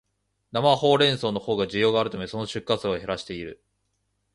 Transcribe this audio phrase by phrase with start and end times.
[0.51, 3.63] 生ホウレンソウのほうが需要があるため、その出荷数を減らしている